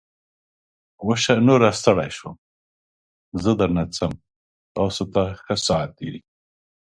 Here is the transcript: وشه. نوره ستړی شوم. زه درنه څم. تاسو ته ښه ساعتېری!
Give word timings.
وشه. 1.07 1.33
نوره 1.47 1.69
ستړی 1.79 2.09
شوم. 2.17 2.35
زه 3.43 3.51
درنه 3.59 3.83
څم. 3.95 4.13
تاسو 4.75 5.03
ته 5.13 5.23
ښه 5.43 5.55
ساعتېری! 5.67 6.21